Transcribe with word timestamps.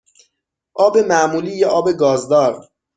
آب 0.73 0.97
معمولی 0.97 1.51
یا 1.55 1.69
آب 1.69 1.89
گازدار؟ 1.91 2.69